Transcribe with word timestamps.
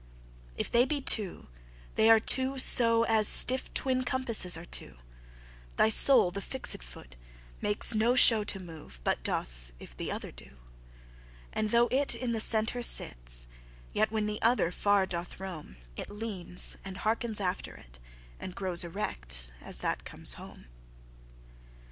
If 0.57 0.71
they 0.71 0.83
be 0.85 0.99
two, 0.99 1.45
they 1.93 2.09
are 2.09 2.19
two 2.19 2.57
so 2.57 3.03
As 3.03 3.27
stiffe 3.27 3.71
twin 3.75 4.03
compasses 4.03 4.57
are 4.57 4.65
two, 4.65 4.97
Thy 5.77 5.89
soule 5.89 6.31
the 6.31 6.41
fixt 6.41 6.81
foot, 6.81 7.17
makes 7.61 7.93
no 7.93 8.15
show 8.15 8.43
To 8.43 8.59
move, 8.59 8.99
but 9.03 9.21
doth, 9.21 9.71
if 9.77 9.95
th' 9.95 10.09
other 10.09 10.31
doe. 10.31 10.57
And 11.53 11.69
though 11.69 11.87
it 11.91 12.15
in 12.15 12.31
the 12.31 12.41
center 12.41 12.81
sit, 12.81 13.45
Yet 13.93 14.09
when 14.09 14.25
the 14.25 14.41
other 14.41 14.71
far 14.71 15.05
doth 15.05 15.39
rome, 15.39 15.77
It 15.95 16.09
leanes, 16.09 16.77
andhearkens 16.83 17.39
after 17.39 17.75
it, 17.75 17.99
And 18.39 18.55
growes 18.55 18.83
erect, 18.83 19.53
as 19.61 19.77
that 19.81 20.03
comes 20.03 20.33
home. 20.33 20.65